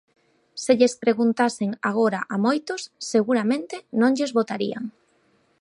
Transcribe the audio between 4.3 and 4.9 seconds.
votarían.